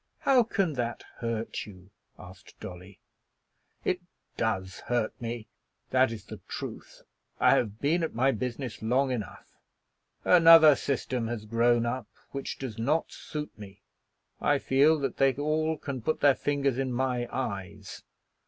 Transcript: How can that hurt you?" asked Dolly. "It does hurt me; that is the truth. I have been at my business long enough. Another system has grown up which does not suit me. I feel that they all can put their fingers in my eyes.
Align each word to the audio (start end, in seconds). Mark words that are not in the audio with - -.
How 0.21 0.41
can 0.41 0.73
that 0.73 1.03
hurt 1.17 1.67
you?" 1.67 1.91
asked 2.17 2.59
Dolly. 2.59 2.97
"It 3.85 3.99
does 4.35 4.79
hurt 4.79 5.13
me; 5.21 5.45
that 5.91 6.11
is 6.11 6.25
the 6.25 6.39
truth. 6.47 7.03
I 7.39 7.51
have 7.53 7.79
been 7.79 8.01
at 8.01 8.15
my 8.15 8.31
business 8.31 8.81
long 8.81 9.11
enough. 9.11 9.59
Another 10.25 10.75
system 10.75 11.27
has 11.27 11.45
grown 11.45 11.85
up 11.85 12.07
which 12.31 12.57
does 12.57 12.79
not 12.79 13.11
suit 13.11 13.55
me. 13.59 13.83
I 14.41 14.57
feel 14.57 14.97
that 15.01 15.17
they 15.17 15.35
all 15.35 15.77
can 15.77 16.01
put 16.01 16.21
their 16.21 16.33
fingers 16.33 16.79
in 16.79 16.91
my 16.91 17.27
eyes. 17.31 18.01